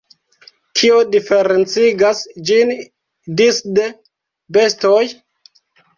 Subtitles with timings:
[0.79, 2.73] Kio diferencigas ĝin
[3.43, 3.87] disde
[4.59, 5.03] bestoj?